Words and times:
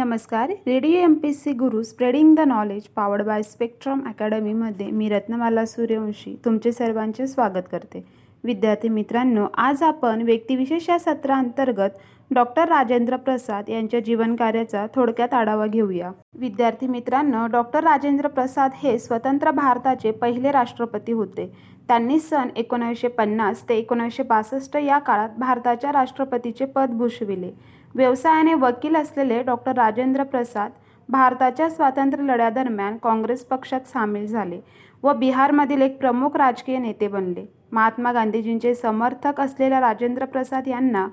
नमस्कार. 0.00 0.50
Radio 0.66 0.96
M 0.96 1.14
P 1.14 1.32
C 1.34 1.52
Guru 1.52 1.82
spreading 1.82 2.34
the 2.34 2.40
knowledge 2.40 2.82
powered 2.82 3.22
by 3.22 3.42
spectrum 3.42 4.00
अकॅडमीमध्ये 4.06 4.86
मी 4.86 5.08
रत्नमाला 5.08 5.64
सूर्यवंशी 5.66 6.34
तुमचे 6.44 6.72
सर्वांचे 6.72 7.26
स्वागत 7.26 7.66
करते. 7.72 8.04
विद्यार्थी 8.44 8.88
मित्रांनो 8.88 9.46
आज 9.54 9.82
आपण 9.82 10.22
व्यक्तिविशेष 10.22 10.88
या 10.90 10.98
सत्रांतर्गत 10.98 11.98
डॉक्टर 12.30 12.68
राजेंद्र 12.68 13.16
प्रसाद 13.16 13.68
यांच्या 13.68 14.00
जीवनकार्याचा 14.00 14.86
थोडक्यात 14.94 15.34
आढावा 15.34 15.66
घेऊया. 15.66 16.10
विद्यार्थी 16.34 16.86
मित्रांनो 16.86 17.46
डॉक्टर 17.46 17.84
राजेंद्र 17.84 18.28
प्रसाद 18.28 18.70
हे 18.74 18.98
स्वतंत्र 18.98 19.50
भारताचे 19.50 20.10
पहिले 20.10 20.50
राष्ट्रपती 20.50 21.12
होते. 21.12 21.52
त्यांनी 21.88 22.18
सन 22.20 22.48
एकोणीसशे 22.56 23.08
पन्नास 23.08 23.68
ते 23.68 23.74
एकोणीसशे 23.74 24.22
बासष्ट 24.22 24.76
या 24.76 24.98
काळात 24.98 25.28
भारताच्या 25.38 25.92
राष्ट्रपतीचे 25.92 26.64
पद 26.64 26.90
भूषविले. 26.90 27.79
व्यवसायाने 27.94 28.54
वकील 28.54 28.96
असलेले 28.96 29.42
डॉक्टर 29.42 29.76
राजेंद्र 29.76 30.22
प्रसाद 30.22 30.70
भारताच्या 31.08 31.68
स्वातंत्र्य 31.70 32.24
लढ्यादरम्यान 32.24 32.96
काँग्रेस 33.02 33.44
पक्षात 33.44 33.88
सामील 33.92 34.26
झाले 34.26 34.60
व 35.02 35.12
बिहारमधील 35.12 35.82
एक 35.82 35.98
प्रमुख 36.00 36.36
राजकीय 36.36 36.78
नेते 36.78 37.08
बनले. 37.08 37.44
महात्मा 37.72 38.12
गांधीजींचे 38.12 38.74
समर्थक 38.74 39.40
असलेल्या 39.40 39.80
राजेंद्र 39.80 40.24
प्रसाद 40.24 40.68
यांना 40.68 41.06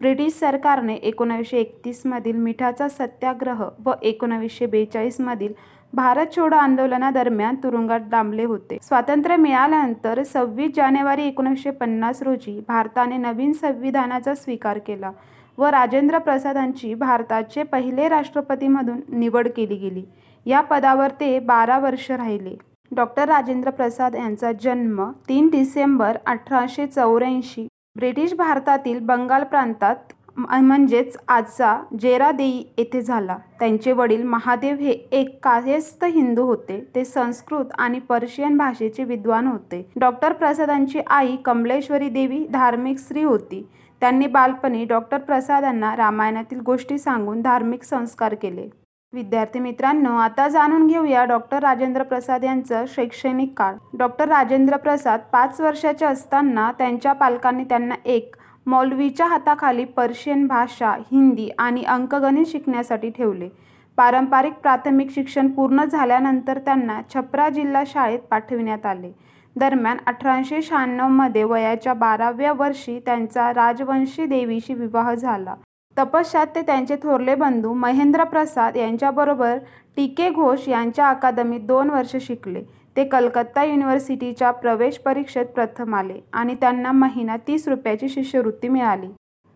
ब्रिटिश 0.00 0.32
सरकारने 0.32 0.94
एकोणावीसशे 0.94 1.58
एकतीसमधील 1.58 2.36
मिठाचा 2.36 2.88
सत्याग्रह 2.88 3.62
व 3.84 3.92
एकोणावीसशे 4.02 4.66
बेचाळीसमधील 4.66 5.52
भारत 5.92 6.36
छोडो 6.36 6.56
आंदोलनादरम्यान 6.56 7.54
तुरुंगात 7.62 8.00
डांबले 8.10 8.44
होते. 8.44 8.78
स्वातंत्र्य 8.82 9.36
मिळाल्यानंतर 9.36 10.22
सव्वीस 10.22 10.70
जानेवारी 10.76 11.26
एकोणीसशे 11.26 11.70
पन्नास 11.70 12.22
रोजी 12.22 12.58
भारताने 12.68 13.16
नवीन 13.16 13.52
संविधानाचा 13.52 14.34
स्वीकार 14.34 14.78
केला. 14.78 15.10
व 15.58 15.64
राजेंद्र 15.64 16.18
प्रसादांची 16.18 16.94
भारताचे 16.94 17.62
पहिले 17.62 18.08
राष्ट्रपतीमधून 18.08 19.00
निवड 19.08 19.48
केली 19.56 19.76
गेली. 19.76 20.04
या 20.46 20.60
पदावर 20.60 21.10
ते 21.20 21.38
बारा 21.38 21.78
वर्ष 21.78 22.10
राहिले. 22.10 22.56
डॉक्टर 22.92 23.28
राजेंद्र 23.28 23.70
प्रसाद 23.70 24.14
यांचा 24.14 24.50
जन्म 24.60 25.10
तीन 25.28 25.48
डिसेंबर 25.48 26.16
अठराशे 26.26 26.86
चौऱ्याऐंशी 26.86 27.66
ब्रिटिश 27.96 28.34
भारतातील 28.34 28.98
बंगाल 28.98 29.44
प्रांतात 29.44 30.12
म्हणजेच 30.36 31.16
आजचा 31.28 31.76
जेरादेई 32.00 32.62
येथे 32.78 33.00
झाला. 33.02 33.36
त्यांचे 33.58 33.92
वडील 33.92 34.22
महादेव 34.22 34.76
हे 34.76 34.90
एक 34.90 35.38
कायस्थ 35.44 36.04
हिंदू 36.04 36.44
होते. 36.44 36.80
ते 36.94 37.04
संस्कृत 37.04 37.72
आणि 37.78 37.98
पर्शियन 37.98 38.56
भाषेचे 38.56 39.04
विद्वान 39.04 39.46
होते. 39.46 39.84
डॉक्टर 39.96 40.32
प्रसादांची 40.32 41.00
आई 41.06 41.36
कमलेश्वरी 41.36 42.08
देवी 42.08 42.44
धार्मिक 42.52 42.98
स्त्री 42.98 43.22
होती. 43.22 43.66
त्यांनी 44.04 44.26
बालपणी 44.26 44.84
डॉक्टर 44.84 45.18
प्रसादांना 45.18 45.94
रामायणातील 45.96 46.60
गोष्टी 46.60 46.98
सांगून 46.98 47.40
धार्मिक 47.42 47.82
संस्कार 47.82 48.34
केले. 48.34 48.68
विद्यार्थी 49.12 49.58
मित्रांनो 49.58 50.16
आता 50.18 50.48
जाणून 50.48 50.86
घेऊया 50.86 51.24
डॉक्टर 51.24 51.58
राजेंद्र 51.58 52.02
प्रसाद 52.02 52.44
यांचं 52.44 52.84
शैक्षणिक 52.88 53.52
काळ. 53.56 53.74
डॉक्टर 53.98 54.28
राजेंद्र 54.28 54.76
प्रसाद 54.76 55.20
पाच 55.32 55.60
वर्षाचे 55.60 56.06
असताना 56.06 56.70
त्यांच्या 56.72 57.12
पालकांनी 57.12 57.64
त्यांना 57.64 57.94
एक 58.04 58.36
मौलवीच्या 58.66 59.26
हाताखाली 59.26 59.84
पर्शियन 59.84 60.46
भाषा 60.46 60.90
हिंदी 60.90 61.48
आणि 61.58 61.82
अंकगणित 61.82 62.46
शिकण्यासाठी 62.46 63.10
ठेवले. 63.10 63.48
पारंपरिक 63.96 64.52
प्राथमिक 64.52 65.10
शिक्षण 65.10 65.48
पूर्ण 65.48 65.84
झाल्यानंतर 65.84 66.58
त्यांना 66.58 67.00
छपरा 67.14 67.48
जिल्हा 67.48 67.82
शाळेत 67.86 68.18
पाठविण्यात 68.18 68.86
आले. 68.86 69.12
दरम्यान 69.56 69.96
अठराशे 70.06 70.60
शहाण्णवमध्ये 70.62 71.42
वयाच्या 71.44 71.92
बाराव्या 71.94 72.52
वर्षी 72.52 72.98
त्यांचा 73.06 73.52
राजवंशी 73.54 74.26
देवीशी 74.26 74.74
विवाह 74.74 75.12
झाला. 75.14 75.54
तपश्चात 75.96 76.46
ते 76.54 76.62
त्यांचे 76.62 76.96
थोरले 77.02 77.34
बंधू 77.34 77.72
महेंद्र 77.74 78.24
प्रसाद 78.24 78.76
यांच्याबरोबर 78.76 79.58
टी 79.96 80.06
के 80.06 80.30
घोष 80.30 80.68
यांच्या 80.68 81.08
अकादमीत 81.08 81.60
दोन 81.66 81.90
वर्ष 81.90 82.16
शिकले. 82.20 82.62
ते 82.96 83.04
कलकत्ता 83.04 83.64
युनिव्हर्सिटीच्या 83.64 84.50
प्रवेश 84.50 84.98
परीक्षेत 84.98 85.46
प्रथम 85.54 85.94
आले 85.94 86.20
आणि 86.32 86.54
त्यांना 86.54 86.92
महिना 86.92 87.36
तीस 87.46 87.68
रुपयाची 87.68 88.08
शिष्यवृत्ती 88.08 88.68
मिळाली. 88.68 89.06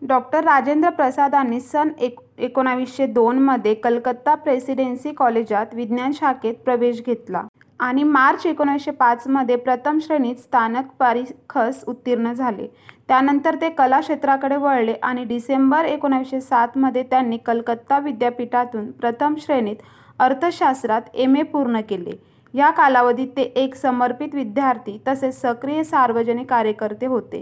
डॉक्टर 0.01 0.43
राजेंद्र 0.43 0.89
प्रसादांनी 0.89 1.59
सन 1.59 1.89
एक 1.99 2.19
एकोणावीसशे 2.37 3.05
दोनमध्ये 3.05 3.73
कलकत्ता 3.73 4.35
प्रेसिडेन्सी 4.35 5.11
कॉलेजात 5.13 5.73
विज्ञान 5.73 6.11
शाखेत 6.11 6.53
प्रवेश 6.65 7.01
घेतला. 7.05 7.41
आणि 7.79 8.03
मार्च 8.03 8.45
एकोणीसशे 8.45 8.91
पाचमध्ये 8.91 9.55
प्रथम 9.55 9.99
श्रेणीत 10.01 10.35
स्थानक 10.35 10.87
परीक्षस 10.99 11.83
उत्तीर्ण 11.87 12.33
झाले. 12.33 12.67
त्यानंतर 13.07 13.55
ते 13.61 13.69
कला 13.69 13.99
क्षेत्राकडे 13.99 14.55
वळले 14.55 14.93
आणि 15.03 15.23
डिसेंबर 15.25 15.85
एकोणीसशे 15.85 16.41
सातमध्ये 16.41 17.03
त्यांनी 17.03 17.37
कलकत्ता 17.37 17.99
विद्यापीठातून 17.99 18.91
प्रथम 18.91 19.35
श्रेणीत 19.39 19.75
अर्थशास्त्रात 20.19 21.01
एम 21.13 21.35
ए 21.35 21.41
पूर्ण 21.43 21.81
केले. 21.89 22.11
या 22.53 22.69
कालावधीत 22.71 23.27
ते 23.37 23.41
एक 23.41 23.75
समर्पित 23.75 24.35
विद्यार्थी 24.35 24.97
तसेच 25.07 25.41
सक्रिय 25.41 25.83
सार्वजनिक 25.83 26.49
कार्यकर्ते 26.49 27.05
होते. 27.05 27.41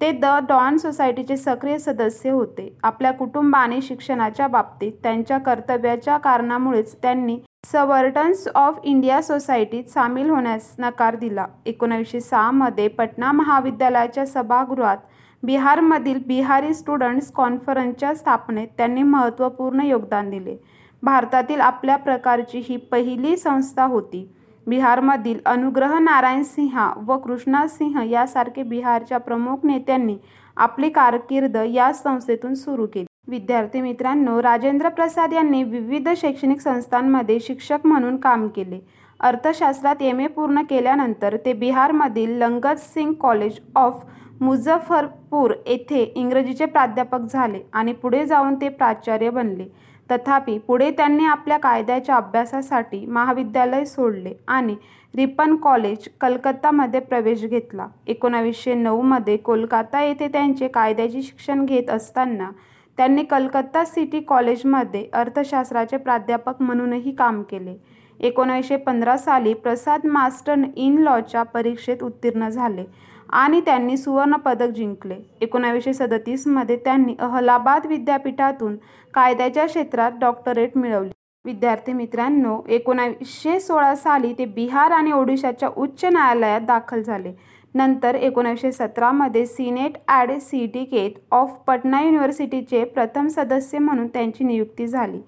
ते 0.00 0.10
द 0.12 0.26
डॉन 0.48 0.76
सोसायटीचे 0.78 1.36
सक्रिय 1.36 1.78
सदस्य 1.78 2.30
होते. 2.30 2.76
आपल्या 2.82 3.12
कुटुंब 3.12 3.56
आणि 3.56 3.80
शिक्षणाच्या 3.82 4.46
बाबतीत 4.46 4.92
त्यांच्या 5.02 5.38
कर्तव्याच्या 5.38 6.16
कारणामुळेच 6.18 6.96
त्यांनी 7.02 7.38
सवर्टन्स 7.64 8.46
ऑफ 8.54 8.80
इंडिया 8.84 9.20
सोसायटीत 9.22 9.88
सामील 9.88 10.30
होण्यास 10.30 10.74
नकार 10.78 11.16
दिला. 11.16 11.46
एकोणावीसशे 11.66 12.20
सहामध्ये 12.20 12.86
पटना 12.88 13.30
महाविद्यालयाच्या 13.32 14.24
सभागृहात 14.26 14.96
बिहारमधील 15.42 16.18
बिहारी 16.26 16.74
स्टुडंट्स 16.74 17.30
कॉन्फरन्सच्या 17.32 18.14
स्थापनेत 18.14 18.68
त्यांनी 18.76 19.02
महत्त्वपूर्ण 19.02 19.84
योगदान 19.84 20.28
दिले. 20.30 20.56
भारतातील 21.02 21.60
आपल्या 21.60 21.96
प्रकारची 21.96 22.62
ही 22.64 22.76
पहिली 22.90 23.36
संस्था 23.36 23.84
होती. 23.84 24.26
बिहारमधील 24.66 25.38
अनुग्रह 25.46 25.98
नारायण 25.98 26.42
सिंहा 26.42 26.92
व 27.06 27.16
कृष्णा 27.18 27.66
सिंह 27.68 28.02
यासारखे 28.02 28.62
बिहारच्या 28.62 29.18
प्रमुख 29.18 29.64
नेत्यांनी 29.64 30.16
आपली 30.56 30.88
कारकीर्द 30.90 31.56
या 31.56 31.92
संस्थेतून 31.92 32.54
सुरू 32.54 32.86
केली. 32.86 33.06
विद्यार्थी 33.28 33.80
मित्रांनो 33.80 34.40
राजेंद्र 34.42 34.88
प्रसाद 34.88 35.32
यांनी 35.32 35.62
विविध 35.62 36.08
शैक्षणिक 36.16 36.60
संस्थांमध्ये 36.60 37.38
शिक्षक 37.40 37.86
म्हणून 37.86 38.16
काम 38.20 38.46
केले. 38.48 38.78
अर्थशास्त्रात 39.20 40.02
एम 40.02 40.20
ए 40.20 40.26
पूर्ण 40.26 40.62
केल्यानंतर 40.70 41.36
ते 41.44 41.52
बिहारमधील 41.52 42.30
लंगत 42.38 42.80
सिंग 42.84 43.12
कॉलेज 43.20 43.58
ऑफ 43.76 44.04
मुझफ्फरपूर 44.40 45.52
येथे 45.66 46.02
इंग्रजीचे 46.16 46.66
प्राध्यापक 46.66 47.30
झाले 47.30 47.60
आणि 47.72 47.92
पुढे 47.92 48.24
जाऊन 48.26 48.54
ते 48.60 48.68
प्राचार्य 48.68 49.30
बनले. 49.30 49.66
तथापि 50.10 50.58
पुढे 50.58 50.90
त्यांनी 50.90 51.24
आपल्या 51.24 51.58
कायद्याच्या 51.58 52.16
अभ्यासासाठी 52.16 53.04
महाविद्यालय 53.06 53.84
सोडले 53.84 54.32
आणि 54.48 54.74
रिपन 55.14 55.56
कॉलेज 55.56 56.08
कलकत्तामध्ये 56.20 57.00
प्रवेश 57.00 57.44
घेतला. 57.44 57.86
एकोणावीसशे 58.06 58.74
नऊमध्ये 58.74 59.36
कोलकाता 59.36 60.02
येथे 60.02 60.28
त्यांचे 60.28 60.68
कायद्याचे 60.68 61.22
शिक्षण 61.22 61.64
घेत 61.64 61.90
असताना 61.90 62.50
त्यांनी 62.98 63.22
कलकत्ता 63.22 63.84
सिटी 63.84 64.20
कॉलेजमध्ये 64.20 65.06
अर्थशास्त्राचे 65.12 65.96
प्राध्यापक 65.96 66.62
म्हणूनही 66.62 67.14
काम 67.14 67.42
केले. 67.42 67.76
एकोणीसशे 68.20 68.76
पंधरा 68.76 69.16
साली 69.16 69.52
प्रसाद 69.54 70.06
मास्टर 70.06 70.54
इन 70.76 70.98
लॉच्या 70.98 71.42
परीक्षेत 71.42 72.02
उत्तीर्ण 72.02 72.48
झाले 72.48 72.84
आणि 73.30 73.60
त्यांनी 73.60 73.96
सुवर्णपदक 73.96 74.70
जिंकले. 74.70 75.16
एकोणावीसशे 75.40 75.92
सदतीसमध्ये 75.94 76.76
त्यांनी 76.76 77.14
अहलाबाद 77.18 77.86
विद्यापीठातून 77.86 78.76
कायद्याच्या 79.14 79.66
क्षेत्रात 79.66 80.12
डॉक्टरेट 80.20 80.76
मिळवली. 80.76 81.10
विद्यार्थी 81.44 81.92
मित्रांनो 81.92 82.60
एकोणावीसशे 82.68 83.58
सोळा 83.60 83.94
साली 83.94 84.32
ते 84.32 84.44
बिहार 84.44 84.90
आणि 84.90 85.12
ओडिशाच्या 85.12 85.68
उच्च 85.76 86.04
न्यायालयात 86.04 86.60
दाखल 86.60 87.02
झाले. 87.02 87.32
नंतर 87.74 88.14
एकोणीसशे 88.14 88.70
सतरामध्ये 88.72 89.44
senate 89.46 89.96
and 90.08 90.32
syndicate 90.40 91.10
of 91.30 91.52
Patna 91.66 92.00
युनिव्हर्सिटीचे 92.02 92.82
प्रथम 92.84 93.28
सदस्य 93.28 93.78
म्हणून 93.78 94.06
त्यांची 94.06 94.44
नियुक्ती 94.44 94.86
झाली. 94.86 95.20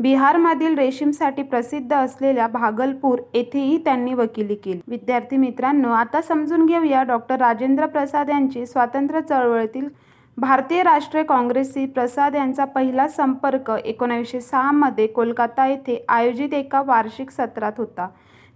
बिहारमधील 0.00 0.78
रेशीमसाठी 0.78 1.42
प्रसिद्ध 1.42 1.92
असलेल्या 1.94 2.46
भागलपूर 2.46 3.18
येथेही 3.34 3.76
त्यांनी 3.84 4.14
वकिली 4.14 4.54
केली. 4.54 4.80
विद्यार्थी 4.88 5.36
मित्रांनो 5.36 5.90
आता 5.92 6.20
समजून 6.22 6.66
घेऊया 6.66 7.02
डॉक्टर 7.02 7.40
राजेंद्र 7.40 7.86
प्रसाद 7.86 8.30
यांची 8.30 8.64
स्वातंत्र्य 8.66 9.20
चळवळीतील 9.20 9.86
भारतीय 10.36 10.82
राष्ट्रीय 10.82 11.22
काँग्रेसशी 11.24 11.84
प्रसाद 11.86 12.34
यांचा 12.34 12.64
पहिला 12.64 13.06
संपर्क 13.08 13.70
एकोणावीसशे 13.84 14.40
सहामध्ये 14.40 15.06
कोलकाता 15.06 15.66
येथे 15.66 16.04
आयोजित 16.08 16.54
एका 16.54 16.82
वार्षिक 16.82 17.30
सत्रात 17.30 17.72
होता. 17.78 18.08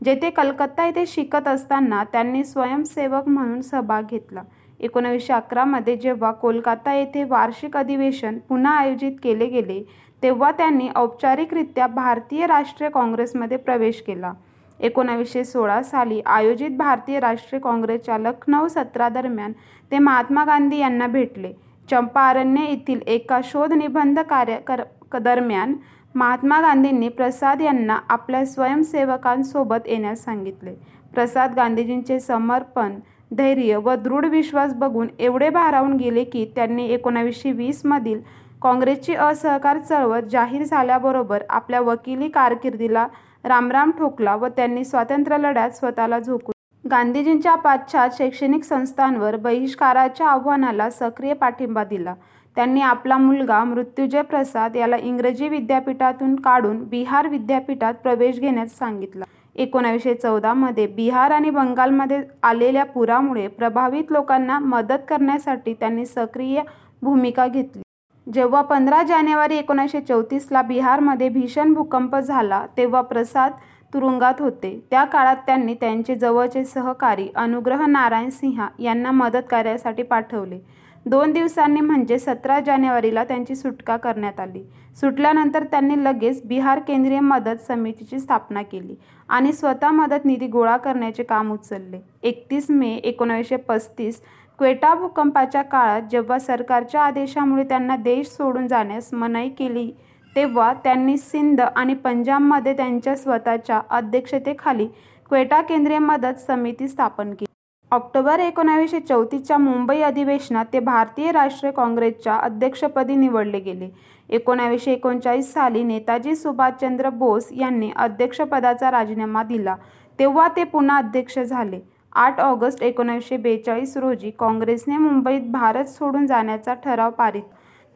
जेथे 0.05 0.31
कलकत्ता 0.31 0.85
येथे 0.87 1.05
शिकत 1.07 1.49
असताना 1.49 2.03
त्यांनी 2.13 2.45
स्वयंसेवक 2.45 3.29
म्हणून 3.29 3.61
सहभाग 3.61 4.03
घेतला. 4.11 4.43
एकोणावीसशे 4.81 5.33
अकरामध्ये 5.33 5.97
जेव्हा 5.97 6.33
कोलकाता 6.33 6.95
येथे 6.95 7.23
वार्षिक 7.25 7.77
अधिवेशन 7.77 8.39
पुन्हा 8.49 8.73
आयोजित 8.73 9.13
केले 9.23 9.47
गेले 9.47 9.83
तेव्हा 10.23 10.51
त्यांनी 10.53 10.89
औपचारिकरित्या 10.97 11.87
भारतीय 11.87 12.47
राष्ट्रीय 12.47 12.91
काँग्रेसमध्ये 12.91 13.57
प्रवेश 13.57 14.03
केला. 14.07 14.33
एकोणावीसशे 14.81 15.45
सोळा 15.45 15.83
साली 15.83 16.21
आयोजित 16.27 16.77
भारतीय 16.79 17.21
राष्ट्रीय 17.21 17.61
काँग्रेसच्या 17.61 18.19
लखनौ 18.19 18.67
सत्रादरम्यान 18.69 19.53
ते 19.93 19.99
महात्मा 19.99 20.45
गांधी 20.45 20.79
यांना 20.79 21.07
भेटले. 21.07 21.53
चंपारण्य 21.89 22.63
येथील 22.63 23.01
एका 23.07 23.41
शोधनिबंध 23.45 24.19
कार्य 24.21 24.59
कर 24.67 24.83
दरम्यान 25.19 25.75
महात्मा 26.17 26.61
गांधींनी 26.61 27.09
प्रसाद 27.09 27.61
यांना 27.63 27.99
आपल्या 28.09 28.45
स्वयंसेवकांसोबत 28.47 29.87
येण्यास 29.87 30.23
सांगितले. 30.25 30.73
प्रसाद 31.15 31.55
गांधीजींचे 31.57 32.19
समर्पण, 32.21 32.95
धैर्य 33.31 33.77
व 33.77 33.95
दृढ 33.95 34.25
विश्वास 34.25 34.73
बघून 34.75 35.09
एवढे 35.19 35.49
भारावून 35.51 35.97
गेले 35.97 36.25
की 36.25 36.45
त्यांनी 36.55 36.87
एकोणावीसशे 36.95 37.53
वीस 37.53 37.85
मधील 37.85 38.21
काँग्रेसची 38.63 39.15
असहकार 39.15 39.79
चळवळ 39.79 40.21
जाहीर 40.31 40.65
झाल्याबरोबर 40.65 41.43
आपल्या 41.49 41.81
वकिली 41.81 42.29
कारकिर्दीला 42.29 43.07
रामराम 43.45 43.91
ठोकला 43.91 44.37
व 44.37 44.49
त्यांनी 44.49 44.85
स्वातंत्र्यलढ्यात 44.85 45.71
स्वतःला 45.71 46.19
झोकून 46.19 46.55
गांधीजींच्या 46.85 47.55
पाश्चात 47.55 48.11
शैक्षणिक 48.19 48.65
संस्थांवर 48.65 49.37
बहिष्काराच्या 49.37 50.27
आव्हानाला 50.27 50.89
सक्रिय 50.91 51.33
पाठिंबा 51.35 51.85
दिला. 51.85 52.15
त्यांनी 52.57 52.81
आपला 52.81 53.17
मुलगा 53.19 53.63
मृत्युंजय 53.65 54.23
प्रसाद 54.23 54.77
याला 54.77 54.97
इंग्रजी 54.97 55.49
विद्यापीठातून 55.49 56.35
काढून 56.37 56.83
बिहार 56.89 57.27
विद्यापीठात 57.29 57.95
प्रवेश 57.95 58.39
घेण्यास 58.41 58.79
सांगितला. 58.79 59.25
एकोणावीसशे 59.57 60.15
चौदा 60.15 60.53
मध्ये 60.55 60.87
बिहार 60.87 61.31
आणि 61.31 61.51
बंगालमध्ये 61.51 62.21
आलेल्या 62.43 62.85
पुरामुळे 62.85 63.47
प्रभावित 63.49 64.13
लोकांना 64.13 64.59
मदत 64.59 65.05
करण्यासाठी 65.09 65.75
त्यांनी 65.75 66.07
सक्रिय 66.07 66.61
भूमिका 67.03 67.47
घेतली. 67.47 67.83
जेव्हा 68.27 68.63
पंधरा 68.63 69.03
जानेवारी 69.03 69.57
एकोणीसशे 69.57 70.01
चौतीस 70.01 70.49
ला 70.53 70.63
बिहारमध्ये 70.63 71.29
भीषण 71.29 71.73
भूकंप 71.75 72.17
झाला 72.17 72.65
तेव्हा 72.77 73.01
प्रसाद 73.03 73.53
तुरुंगात 73.93 74.41
होते. 74.41 74.79
त्या 74.91 75.05
काळात 75.05 75.37
त्यांनी 75.47 75.75
त्यांचे 75.75 76.15
जवळचे 76.15 76.65
सहकारी 76.65 77.29
अनुग्रह 77.35 77.85
नारायण 77.87 78.31
सिंह 78.31 78.67
यांना 78.79 79.11
मदत 79.11 79.47
कार्यासाठी 79.51 80.03
पाठवले. 80.03 80.59
दोन 81.07 81.33
दिवसांनी 81.33 81.81
म्हणजे 81.81 82.19
सतरा 82.19 82.59
जानेवारीला 82.67 83.23
त्यांची 83.25 83.55
सुटका 83.57 83.97
करण्यात 83.97 84.41
आली. 84.41 84.63
सुटल्यानंतर 85.01 85.65
त्यांनी 85.65 85.95
लगेच 86.05 86.41
बिहार 86.47 86.79
केंद्रीय 86.87 87.21
मदत 87.21 87.61
समितीची 87.67 88.19
स्थापना 88.19 88.63
केली 88.63 88.95
आणि 89.29 89.53
स्वतः 89.53 89.91
मदत 89.91 90.25
निधी 90.25 90.47
गोळा 90.47 90.77
करण्याचे 90.77 91.23
काम 91.23 91.53
उचलले. 91.53 92.01
एकतीस 92.23 92.71
मे 92.71 92.93
एकोणीसशे 92.95 93.57
पस्तीस 93.59 94.21
क्वेटा 94.59 94.93
भूकंपाच्या 94.95 95.63
काळात 95.63 96.03
जेव्हा 96.11 96.39
सरकारच्या 96.39 97.03
आदेशामुळे 97.03 97.65
त्यांना 97.65 97.97
देश 97.97 98.29
सोडून 98.29 98.67
जाण्यास 98.69 99.13
मनाई 99.15 99.49
केली 99.49 99.91
तेव्हा 100.37 100.73
त्यांनी 100.85 101.17
सिंध 101.19 101.61
आणि 101.61 101.95
पंजाबमध्ये 101.95 102.73
त्यांच्या 102.77 103.17
स्वतःच्या 103.17 103.81
अध्यक्षतेखाली 103.91 104.87
क्वेटा 105.31 105.61
केंद्रीय 105.61 105.99
मदत 105.99 106.41
समिती 106.41 106.89
स्थापन 106.89 107.31
केली. 107.31 107.56
ऑक्टोबर 107.93 108.41
एकोणावीसशे 108.41 108.99
चौतीसच्या 109.01 109.57
मुंबई 109.59 110.01
अधिवेशनात 110.03 110.65
ते 110.73 110.79
भारतीय 110.79 111.31
राष्ट्रीय 111.33 111.73
काँग्रेसच्या 111.73 112.35
अध्यक्षपदी 112.35 113.17
निवडले 113.17 113.59
गेले. 113.59 113.89
एकोणावीसशे 114.29 114.93
एकोणचाळीस 114.93 115.53
साली 115.53 115.83
नेताजी 115.83 116.35
सुभाषचंद्र 116.37 117.11
बोस 117.11 117.49
यांनी 117.53 117.91
अध्यक्षपदाचा 117.97 118.91
राजीनामा 118.91 119.43
दिला 119.43 119.77
तेव्हा 120.19 120.49
ते 120.57 120.65
पुन्हा 120.65 120.97
अध्यक्ष 120.97 121.39
झाले. 121.39 121.81
आठ 122.13 122.41
ऑगस्ट 122.41 122.83
एकोणीसशे 122.83 123.37
बेचाळीस 123.37 123.97
रोजी 123.97 124.31
काँग्रेसने 124.31 124.97
मुंबईत 124.97 125.51
भारत 125.53 125.89
सोडून 125.89 126.27
जाण्याचा 126.27 126.75
ठराव 126.75 127.11
पारित 127.11 127.43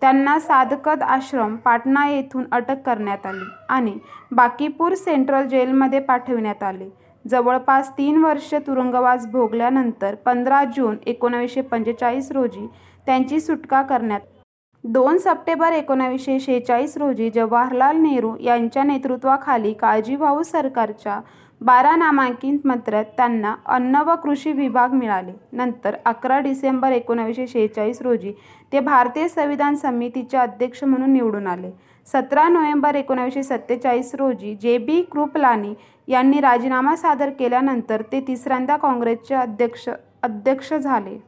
त्यांना 0.03 0.39
सादकद 0.39 1.03
आश्रम, 1.03 1.57
पाटणा 1.57 2.09
येथून 2.09 2.45
अटक 2.53 2.83
करण्यात 2.87 3.27
आली 3.27 3.45
आणि 3.69 3.99
बाकीपूर 4.33 4.95
सेंट्रल 4.95 5.47
जेलमध्ये 5.49 6.01
पाठविण्यात 6.01 6.63
आले. 6.63 6.89
जवळपास 7.25 7.91
तीन 7.99 8.25
वर्षे 8.25 8.59
तुरुंगवास 8.59 9.27
भोगल्यानंतर 9.27 10.15
पंधरा 10.15 10.63
जून 10.77 10.97
एकोणावीसशे 11.07 11.61
पंचेचाळीस 11.61 12.31
रोजी 12.33 12.67
त्यांची 13.07 13.41
सुटका 13.41 13.83
करण्यात 13.83 14.21
दोन 14.85 15.19
सप्टेंबर 15.19 15.73
एकोणावीसशे 15.73 16.39
शेहेचाळीस 16.41 16.97
रोजी 16.97 17.31
जवाहरलाल 17.31 17.97
नेहरू 17.97 18.35
यांच्या 18.41 18.83
नेतृत्वाखाली 18.85 19.73
काळजीवाहू 19.73 20.43
सरकारच्या 20.43 21.21
बारा 21.61 21.95
नामांकित 21.97 22.67
मंत्र्यात 22.67 23.05
त्यांना 23.17 23.55
अन्न 23.67 23.97
व 23.97 24.15
कृषी 24.15 24.53
विभाग 24.53 24.93
मिळाले. 24.93 25.33
नंतर 25.53 25.97
अकरा 26.05 26.39
डिसेंबर 26.39 26.93
एकोणावीसशे 26.93 27.47
शेहेचाळीस 27.47 28.01
रोजी 28.03 28.33
ते 28.73 28.81
भारतीय 28.81 29.29
संविधान 29.29 29.75
समितीचे 29.75 30.37
अध्यक्ष 30.37 30.85
म्हणून 30.85 31.13
निवडून 31.13 31.47
आले. 31.47 31.71
सतरा 32.09 32.49
नोव्हेंबर 32.49 32.95
एकोणावीसशे 32.95 33.43
सत्तेचाळीस 33.43 34.15
रोजी 34.15 34.55
जे. 34.55 34.77
बी. 34.79 35.03
कृपलानी 35.03 35.75
यांनी 36.11 36.41
राजीनामा 36.41 36.95
सादर 36.97 37.31
केल्यानंतर 37.31 38.03
ते 38.13 38.21
तिसऱ्यांदा 38.21 38.77
काँग्रेसचे 38.77 39.35
अध्यक्ष 39.35 39.89
अध्यक्ष 40.23 40.73
झाले. 40.75 41.19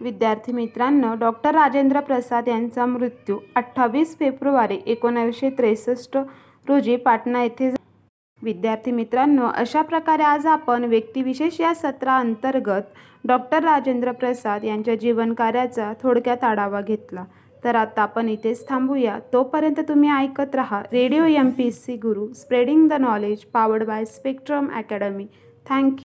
विद्यार्थी 0.00 0.52
मित्रांनो, 0.52 1.14
डॉक्टर 1.14 1.54
राजेंद्र 1.54 2.00
प्रसाद 2.00 2.48
यांचा 2.48 2.86
मृत्यू 2.86 3.38
अठ्ठावीस 3.56 4.16
फेब्रुवारी 4.18 4.78
एकोणावीसशे 4.86 5.50
त्रेसष्ट 5.50 6.16
रोजी 6.68 6.96
पाटणा 6.96 7.42
येथे 7.42 7.70
विद्यार्थी 8.42 8.90
मित्रांनो, 8.90 9.46
अशा 9.54 9.82
प्रकारे 9.82 10.22
आज 10.22 10.46
आपण 10.46 10.84
व्यक्तिविशेष 10.84 11.60
या 11.60 11.74
सत्राअंतर्गत 11.74 12.82
डॉक्टर 13.24 13.62
राजेंद्र 13.64 14.12
प्रसाद 14.12 14.64
यांच्या 14.64 14.94
जीवनकार्याचा 14.94 15.92
थोडक्यात 16.02 16.44
आढावा 16.44 16.80
घेतला. 16.80 17.24
तर 17.64 17.76
आता 17.76 18.02
आपण 18.02 18.28
इथेच 18.28 18.68
थांबूया. 18.68 19.18
तोपर्यंत 19.32 19.80
तुम्ही 19.88 20.10
ऐकत 20.10 20.54
राहा 20.54 20.80
radio 20.92 21.24
M 21.24 21.50
P 21.50 21.70
C 21.72 21.96
Guru, 21.96 22.26
spreading 22.34 22.88
the 22.88 22.92
knowledge, 23.00 23.44
powered 23.44 23.84
by 23.86 24.04
Spectrum 24.04 24.68
academy. 24.76 25.26
Thank you 25.70 26.01